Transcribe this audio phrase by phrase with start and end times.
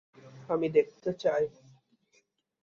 [0.49, 1.43] আমি দেখতে চাই।